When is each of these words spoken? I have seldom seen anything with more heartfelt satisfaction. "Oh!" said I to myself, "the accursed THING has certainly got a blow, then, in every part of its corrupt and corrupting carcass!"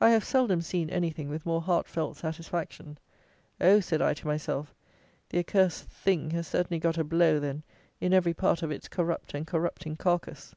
I 0.00 0.08
have 0.12 0.24
seldom 0.24 0.62
seen 0.62 0.88
anything 0.88 1.28
with 1.28 1.44
more 1.44 1.60
heartfelt 1.60 2.16
satisfaction. 2.16 2.96
"Oh!" 3.60 3.78
said 3.80 4.00
I 4.00 4.14
to 4.14 4.26
myself, 4.26 4.72
"the 5.28 5.38
accursed 5.38 5.84
THING 5.90 6.30
has 6.30 6.46
certainly 6.46 6.78
got 6.80 6.96
a 6.96 7.04
blow, 7.04 7.38
then, 7.38 7.62
in 8.00 8.14
every 8.14 8.32
part 8.32 8.62
of 8.62 8.70
its 8.70 8.88
corrupt 8.88 9.34
and 9.34 9.46
corrupting 9.46 9.96
carcass!" 9.96 10.54